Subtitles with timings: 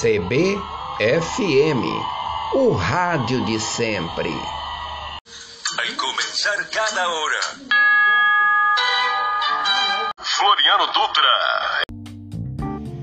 [0.00, 1.84] CBFM,
[2.54, 4.30] o rádio de sempre.
[5.76, 7.40] Vai começar cada hora.
[10.22, 11.84] Floriano Dutra.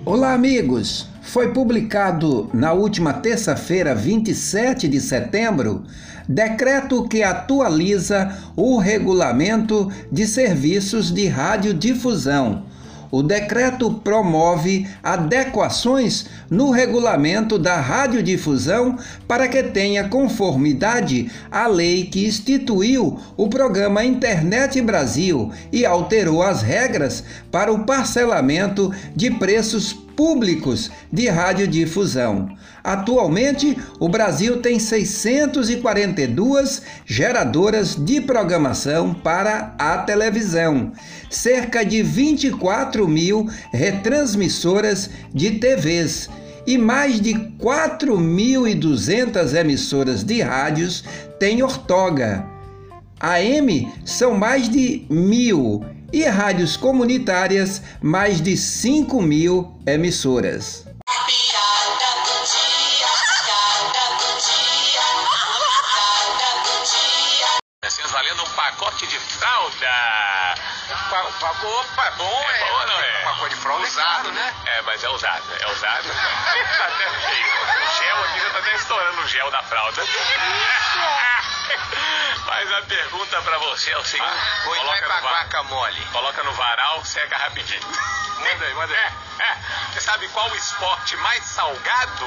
[0.06, 1.08] Olá, amigos.
[1.22, 5.84] Foi publicado na última terça-feira, 27 de setembro,
[6.28, 12.66] decreto que atualiza o regulamento de serviços de radiodifusão
[13.12, 22.26] o decreto promove adequações no regulamento da radiodifusão para que tenha conformidade à lei que
[22.26, 30.92] instituiu o programa Internet Brasil e alterou as regras para o parcelamento de preços públicos
[31.14, 32.50] de radiodifusão.
[32.84, 40.92] Atualmente, o Brasil tem 642 geradoras de programação para a televisão,
[41.30, 46.28] cerca de 24 mil retransmissoras de TVs
[46.66, 51.04] e mais de 4.200 emissoras de rádios
[51.40, 52.44] têm ortoga.
[53.20, 60.88] AM são mais de mil e rádios comunitárias, mais de 5 mil emissoras.
[68.18, 70.56] valendo um pacote de fralda.
[71.10, 73.24] Pa, pa, opa, é bom, é, é bom, não é?
[73.24, 74.54] Pacote de fralda usado, né?
[74.66, 76.08] É, mas é usado, é usado.
[76.12, 77.48] até feio.
[77.68, 80.02] O gel aqui já tá até estourando o gel da fralda.
[82.46, 86.02] Mas a pergunta pra você é o seguinte: ah, coloca no vaca mole.
[86.12, 87.82] Coloca no varal, seca rapidinho.
[88.40, 89.00] Manda aí, manda aí.
[89.00, 89.58] É, é.
[89.94, 92.26] Você sabe qual o esporte mais salgado?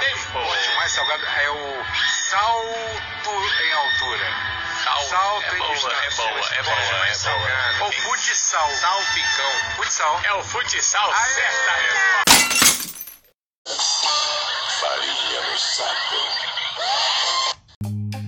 [0.00, 0.38] Tempo.
[0.38, 1.84] O esporte mais salgado é o
[2.30, 3.30] salto
[3.62, 4.52] em altura.
[4.82, 5.96] Sal, salto é em boa, distância.
[6.02, 7.14] é boa, é boa, é boa.
[7.14, 7.84] Salgado.
[7.84, 8.70] Ou futsal.
[8.70, 9.52] Salpicão.
[9.76, 10.20] Futsal.
[10.24, 11.34] É o futsal, Aê!
[11.34, 12.31] certa resposta.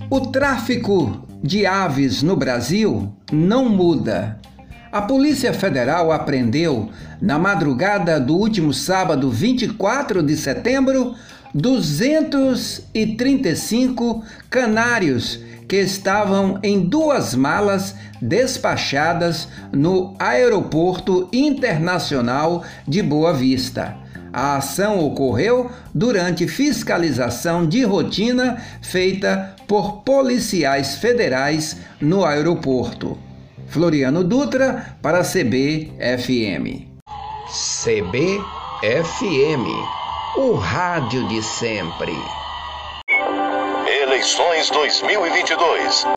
[0.07, 4.39] O tráfico de aves no Brasil não muda.
[4.91, 11.15] A Polícia Federal apreendeu, na madrugada do último sábado, 24 de setembro,
[11.55, 24.04] 235 canários que estavam em duas malas despachadas no Aeroporto Internacional de Boa Vista.
[24.37, 33.17] A ação ocorreu durante fiscalização de rotina feita por policiais federais no aeroporto.
[33.69, 36.85] Floriano Dutra para CBFM.
[37.47, 38.41] CBFM,
[40.35, 42.11] o rádio de sempre.
[44.03, 46.05] Eleições 2022.